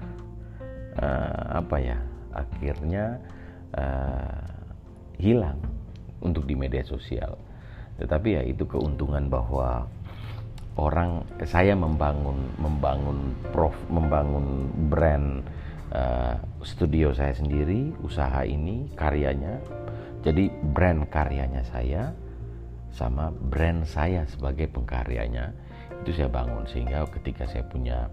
uh, 0.98 1.62
apa 1.62 1.78
ya 1.78 1.98
akhirnya 2.34 3.22
uh, 3.78 4.42
hilang 5.22 5.62
untuk 6.26 6.50
di 6.50 6.58
media 6.58 6.82
sosial 6.82 7.38
tetapi 8.02 8.30
ya 8.34 8.42
itu 8.42 8.66
keuntungan 8.66 9.30
bahwa 9.30 9.86
orang 10.82 11.22
saya 11.46 11.78
membangun 11.78 12.50
membangun 12.58 13.38
prof 13.54 13.78
membangun 13.94 14.74
brand 14.90 15.46
uh, 15.94 16.42
studio 16.66 17.14
saya 17.14 17.38
sendiri 17.38 17.94
usaha 18.02 18.42
ini 18.42 18.90
karyanya. 18.98 19.62
Jadi 20.22 20.50
brand 20.50 21.06
karyanya 21.10 21.66
saya 21.66 22.14
sama 22.94 23.30
brand 23.30 23.86
saya 23.86 24.26
sebagai 24.26 24.70
pengkaryanya 24.70 25.54
itu 26.02 26.18
saya 26.18 26.30
bangun. 26.34 26.66
Sehingga 26.66 27.06
ketika 27.10 27.46
saya 27.46 27.66
punya 27.66 28.10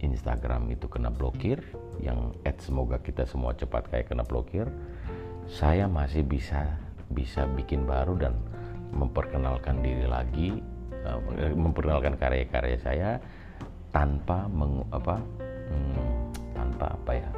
Instagram 0.00 0.68
itu 0.72 0.88
kena 0.88 1.08
blokir 1.08 1.60
yang 2.04 2.36
ad 2.44 2.60
semoga 2.60 3.00
kita 3.00 3.24
semua 3.24 3.56
cepat 3.56 3.88
kayak 3.88 4.12
kena 4.12 4.24
blokir 4.28 4.68
saya 5.48 5.88
masih 5.88 6.26
bisa 6.26 6.76
bisa 7.08 7.46
bikin 7.54 7.86
baru 7.86 8.18
dan 8.18 8.34
memperkenalkan 8.92 9.82
diri 9.82 10.06
lagi 10.06 10.48
uh, 11.06 11.20
memperkenalkan 11.54 12.18
karya-karya 12.18 12.78
saya 12.82 13.10
tanpa 13.94 14.50
meng, 14.50 14.84
apa 14.92 15.16
hmm, 15.72 16.14
tanpa 16.52 16.86
apa 16.92 17.12
ya 17.16 17.30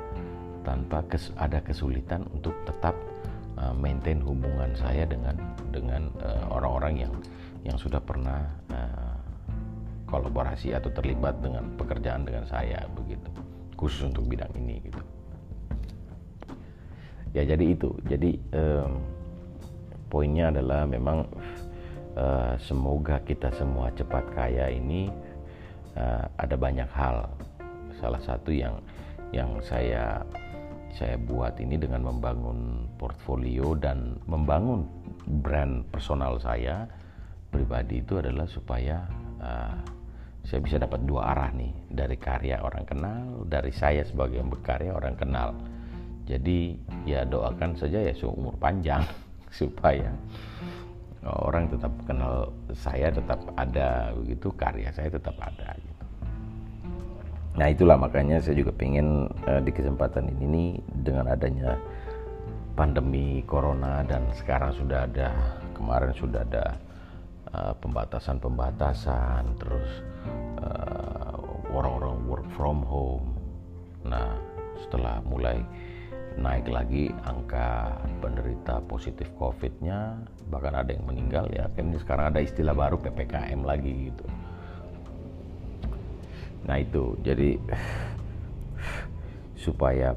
tanpa 0.67 0.99
kes, 1.09 1.33
ada 1.39 1.63
kesulitan 1.65 2.27
untuk 2.35 2.53
tetap 2.69 2.93
uh, 3.57 3.73
maintain 3.73 4.21
hubungan 4.21 4.75
saya 4.77 5.09
dengan 5.09 5.37
dengan 5.73 6.13
uh, 6.21 6.45
orang-orang 6.53 7.09
yang 7.09 7.15
yang 7.65 7.77
sudah 7.79 8.01
pernah 8.03 8.45
uh, 8.73 9.17
kolaborasi 10.09 10.73
atau 10.73 10.89
terlibat 10.93 11.37
dengan 11.45 11.69
pekerjaan 11.77 12.25
dengan 12.25 12.45
saya 12.49 12.85
begitu 12.97 13.29
khusus 13.79 14.11
untuk 14.11 14.27
bidang 14.27 14.51
ini 14.59 14.83
gitu. 14.83 15.01
Ya 17.37 17.45
jadi 17.45 17.77
itu. 17.77 17.95
Jadi 18.09 18.41
um, 18.57 18.99
poinnya 20.09 20.51
adalah 20.51 20.89
memang 20.89 21.29
uh, 22.17 22.57
semoga 22.59 23.21
kita 23.23 23.53
semua 23.55 23.93
cepat 23.95 24.25
kaya 24.35 24.73
ini 24.73 25.09
uh, 25.95 26.25
ada 26.41 26.57
banyak 26.59 26.89
hal. 26.91 27.29
Salah 27.99 28.21
satu 28.21 28.51
yang 28.51 28.81
yang 29.31 29.61
saya 29.61 30.25
saya 30.97 31.21
buat 31.21 31.61
ini 31.61 31.77
dengan 31.77 32.09
membangun 32.09 32.89
portfolio 32.97 33.77
dan 33.77 34.19
membangun 34.25 34.89
brand 35.45 35.85
personal 35.93 36.41
saya 36.41 36.89
pribadi 37.53 38.01
itu 38.01 38.19
adalah 38.19 38.49
supaya 38.49 39.05
uh, 39.39 39.77
saya 40.49 40.65
bisa 40.65 40.81
dapat 40.81 41.05
dua 41.05 41.37
arah 41.37 41.53
nih. 41.53 41.73
Dari 41.93 42.17
karya 42.17 42.65
orang 42.65 42.89
kenal 42.89 43.45
dari 43.45 43.71
saya 43.71 44.03
sebagai 44.03 44.41
yang 44.41 44.49
berkarya 44.49 44.97
orang 44.97 45.15
kenal. 45.15 45.53
Jadi 46.29 46.77
ya 47.09 47.25
doakan 47.25 47.73
saja 47.77 48.05
ya 48.05 48.13
seumur 48.13 48.57
panjang 48.61 49.01
supaya 49.53 50.13
orang 51.27 51.69
tetap 51.69 51.93
kenal 52.07 52.49
saya 52.73 53.13
tetap 53.13 53.41
ada 53.59 54.15
begitu 54.17 54.49
karya 54.55 54.89
saya 54.95 55.11
tetap 55.11 55.35
ada 55.43 55.77
gitu. 55.77 56.05
nah 57.59 57.67
itulah 57.69 57.99
makanya 57.99 58.39
saya 58.39 58.57
juga 58.57 58.73
pengen 58.73 59.29
uh, 59.45 59.61
di 59.61 59.75
kesempatan 59.75 60.31
ini 60.31 60.45
nih 60.47 60.71
dengan 61.05 61.27
adanya 61.29 61.77
pandemi 62.79 63.43
corona 63.45 64.07
dan 64.07 64.31
sekarang 64.39 64.71
sudah 64.79 65.11
ada 65.11 65.35
kemarin 65.75 66.15
sudah 66.15 66.47
ada 66.47 66.79
uh, 67.51 67.75
pembatasan-pembatasan 67.83 69.43
terus 69.59 69.91
uh, 70.63 71.35
orang-orang 71.75 72.15
work 72.31 72.47
from 72.55 72.87
home 72.87 73.35
nah 74.07 74.39
setelah 74.79 75.19
mulai 75.27 75.59
naik 76.39 76.71
lagi 76.71 77.11
angka 77.27 77.99
penderita 78.23 78.79
positif 78.87 79.27
COVID-nya, 79.37 80.23
bahkan 80.49 80.75
ada 80.79 80.95
yang 80.95 81.05
meninggal 81.05 81.51
ya. 81.51 81.67
Kan 81.75 81.91
sekarang 81.99 82.31
ada 82.35 82.41
istilah 82.41 82.75
baru 82.75 82.97
PPKM 83.03 83.61
lagi 83.67 84.11
gitu. 84.11 84.25
Nah 86.71 86.79
itu 86.79 87.19
jadi 87.27 87.59
supaya 89.65 90.15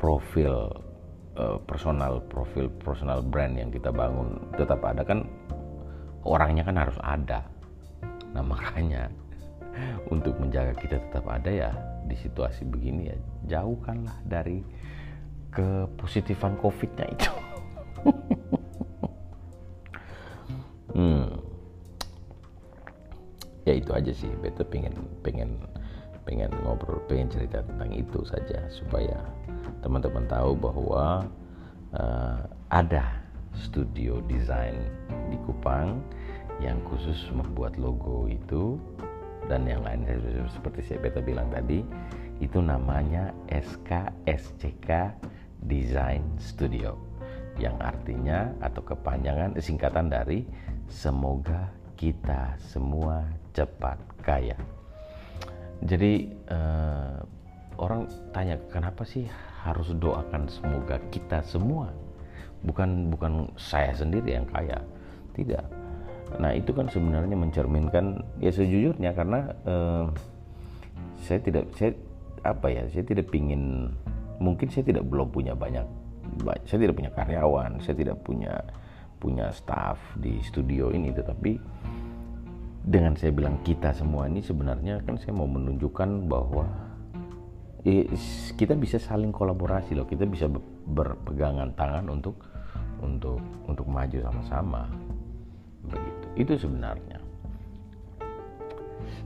profil 0.00 0.72
uh, 1.36 1.58
personal 1.68 2.24
profil 2.26 2.72
personal 2.80 3.20
brand 3.20 3.54
yang 3.60 3.68
kita 3.68 3.92
bangun 3.92 4.40
tetap 4.56 4.80
ada 4.82 5.04
kan 5.04 5.28
orangnya 6.24 6.64
kan 6.64 6.76
harus 6.80 6.98
ada. 7.04 7.44
Nah 8.32 8.44
makanya 8.52 9.12
untuk 10.08 10.36
menjaga 10.36 10.76
kita 10.76 11.00
tetap 11.00 11.24
ada 11.28 11.48
ya 11.48 11.70
di 12.04 12.16
situasi 12.18 12.68
begini 12.68 13.08
ya 13.08 13.16
jauhkanlah 13.48 14.20
dari 14.26 14.60
kepositifan 15.52 16.56
COVID-nya 16.58 17.06
itu. 17.12 17.32
hmm. 20.96 21.28
Ya 23.62 23.78
itu 23.78 23.90
aja 23.94 24.10
sih, 24.10 24.32
beta 24.42 24.66
pengen 24.66 24.96
pengen 25.22 25.62
pengen 26.26 26.50
ngobrol, 26.64 26.98
pengen 27.06 27.30
cerita 27.30 27.62
tentang 27.62 27.94
itu 27.94 28.24
saja 28.26 28.58
supaya 28.72 29.22
teman-teman 29.84 30.26
tahu 30.26 30.58
bahwa 30.58 31.28
uh, 31.94 32.42
ada 32.72 33.22
studio 33.54 34.18
desain 34.26 34.74
di 35.28 35.36
Kupang 35.44 36.00
yang 36.62 36.78
khusus 36.86 37.18
membuat 37.34 37.74
logo 37.76 38.30
itu 38.30 38.78
dan 39.50 39.66
yang 39.66 39.82
lain 39.82 40.06
seperti 40.46 40.86
saya 40.86 41.02
beta 41.02 41.18
bilang 41.18 41.50
tadi 41.50 41.82
itu 42.38 42.62
namanya 42.62 43.34
SKSCK 43.50 44.88
Design 45.66 46.38
Studio 46.38 47.12
yang 47.60 47.76
artinya 47.80 48.48
atau 48.64 48.80
kepanjangan 48.80 49.60
singkatan 49.60 50.08
dari 50.08 50.44
semoga 50.88 51.68
kita 51.96 52.56
semua 52.58 53.22
cepat 53.52 53.98
kaya. 54.24 54.56
Jadi 55.82 56.30
eh, 56.30 57.16
orang 57.76 58.06
tanya 58.30 58.56
kenapa 58.70 59.02
sih 59.04 59.26
harus 59.62 59.94
doakan 59.98 60.50
semoga 60.50 60.98
kita 61.14 61.42
semua, 61.46 61.90
bukan 62.66 63.10
bukan 63.12 63.50
saya 63.58 63.94
sendiri 63.94 64.38
yang 64.38 64.46
kaya, 64.50 64.78
tidak. 65.34 65.66
Nah 66.40 66.56
itu 66.56 66.72
kan 66.72 66.88
sebenarnya 66.88 67.36
mencerminkan 67.36 68.24
ya 68.40 68.50
sejujurnya 68.50 69.10
karena 69.12 69.40
eh, 69.68 70.06
saya 71.22 71.38
tidak 71.42 71.64
saya 71.76 71.92
apa 72.42 72.66
ya 72.66 72.82
saya 72.90 73.04
tidak 73.06 73.30
pingin 73.30 73.94
mungkin 74.42 74.66
saya 74.74 74.82
tidak 74.82 75.06
belum 75.06 75.30
punya 75.30 75.54
banyak 75.54 75.86
saya 76.66 76.78
tidak 76.82 76.98
punya 76.98 77.12
karyawan 77.14 77.78
saya 77.78 77.94
tidak 77.94 78.18
punya 78.26 78.58
punya 79.22 79.54
staff 79.54 80.02
di 80.18 80.42
studio 80.42 80.90
ini. 80.90 81.14
Tetapi 81.14 81.52
dengan 82.82 83.14
saya 83.14 83.30
bilang 83.30 83.62
kita 83.62 83.94
semua 83.94 84.26
ini 84.26 84.42
sebenarnya 84.42 84.98
kan 85.06 85.14
saya 85.22 85.30
mau 85.30 85.46
menunjukkan 85.46 86.26
bahwa 86.26 86.66
kita 88.58 88.74
bisa 88.74 88.98
saling 88.98 89.30
kolaborasi 89.30 89.94
loh. 89.94 90.10
Kita 90.10 90.26
bisa 90.26 90.50
berpegangan 90.90 91.78
tangan 91.78 92.10
untuk 92.10 92.42
untuk 92.98 93.38
untuk 93.70 93.86
maju 93.86 94.18
sama-sama. 94.18 94.90
Begitu. 95.86 96.26
Itu 96.34 96.52
sebenarnya. 96.58 97.22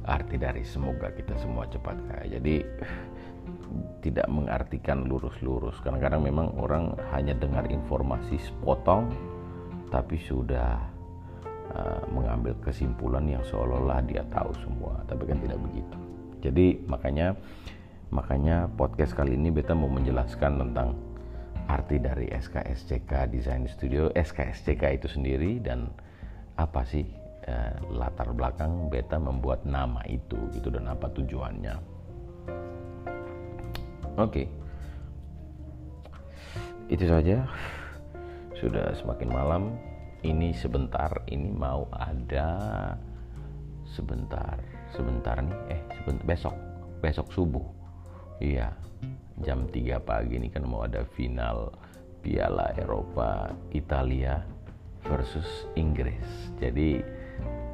Arti 0.07 0.39
dari 0.39 0.63
semoga 0.63 1.11
kita 1.11 1.35
semua 1.41 1.67
cepat 1.67 1.97
kaya. 2.07 2.39
Jadi 2.39 2.63
tidak 4.05 4.29
mengartikan 4.31 5.09
lurus-lurus. 5.11 5.79
Kadang-kadang 5.83 6.23
memang 6.23 6.55
orang 6.61 6.95
hanya 7.11 7.35
dengar 7.35 7.67
informasi 7.67 8.39
sepotong, 8.39 9.11
tapi 9.91 10.21
sudah 10.21 10.79
uh, 11.75 12.03
mengambil 12.15 12.55
kesimpulan 12.63 13.27
yang 13.27 13.43
seolah-olah 13.43 14.05
dia 14.07 14.23
tahu 14.31 14.55
semua. 14.63 15.03
Tapi 15.11 15.23
kan 15.27 15.39
tidak 15.43 15.59
begitu. 15.59 15.99
Jadi 16.45 16.67
makanya 16.87 17.35
makanya 18.15 18.71
podcast 18.71 19.19
kali 19.19 19.35
ini 19.35 19.51
beta 19.51 19.75
mau 19.75 19.91
menjelaskan 19.91 20.63
tentang 20.63 20.95
art, 21.67 21.87
arti 21.87 21.99
dari 21.99 22.27
SKSCK 22.31 23.31
Design 23.31 23.67
Studio, 23.67 24.15
SKSCK 24.15 25.03
itu 25.03 25.11
sendiri 25.11 25.59
dan 25.59 25.91
apa 26.57 26.87
sih 26.87 27.03
eh, 27.45 27.75
latar 27.91 28.31
belakang 28.33 28.87
beta 28.87 29.19
membuat 29.19 29.67
nama 29.67 30.01
itu 30.07 30.39
gitu 30.55 30.71
dan 30.71 30.87
apa 30.87 31.11
tujuannya. 31.11 31.96
Oke. 34.17 34.45
Okay. 34.45 34.47
Itu 36.89 37.05
saja. 37.05 37.45
Sudah 38.57 38.97
semakin 38.97 39.29
malam. 39.29 39.63
Ini 40.25 40.57
sebentar 40.57 41.23
ini 41.29 41.53
mau 41.53 41.87
ada 41.93 42.97
sebentar 43.87 44.59
sebentar 44.91 45.39
nih 45.39 45.55
eh 45.71 45.81
sebentar 45.95 46.25
besok 46.27 46.57
besok 46.99 47.31
subuh 47.31 47.63
iya 48.43 48.75
jam 49.47 49.71
3 49.71 50.03
pagi 50.03 50.41
ini 50.41 50.51
kan 50.51 50.67
mau 50.67 50.83
ada 50.83 51.07
final 51.15 51.71
Piala 52.27 52.75
Eropa 52.75 53.55
Italia 53.71 54.43
versus 55.07 55.47
Inggris. 55.79 56.51
Jadi 56.59 56.99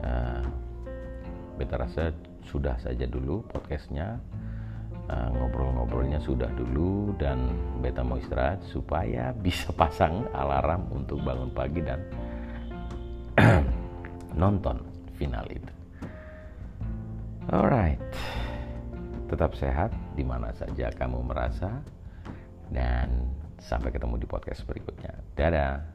uh, 0.04 0.44
beta 1.56 1.80
rasa 1.80 2.12
sudah 2.44 2.76
saja 2.76 3.08
dulu 3.08 3.40
podcastnya 3.48 4.20
uh, 5.08 5.28
ngobrol-ngobrolnya 5.34 6.20
sudah 6.22 6.50
dulu 6.54 7.16
dan 7.18 7.50
beta 7.80 8.04
mau 8.04 8.20
istirahat 8.20 8.62
supaya 8.68 9.34
bisa 9.44 9.72
pasang 9.74 10.28
alarm 10.36 10.90
untuk 10.92 11.22
bangun 11.24 11.50
pagi 11.50 11.80
dan 11.82 12.00
nonton 14.42 14.82
final 15.16 15.46
itu. 15.48 15.72
Alright 17.50 17.98
tetap 19.32 19.56
sehat 19.56 19.88
di 20.12 20.20
mana 20.20 20.52
saja 20.52 20.92
kamu 20.92 21.24
merasa 21.24 21.80
dan 22.68 23.32
sampai 23.56 23.88
ketemu 23.88 24.20
di 24.20 24.28
podcast 24.28 24.60
berikutnya. 24.68 25.16
Dadah. 25.32 25.91